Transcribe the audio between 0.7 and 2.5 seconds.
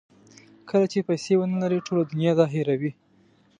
چې پیسې ونلرئ ټوله دنیا دا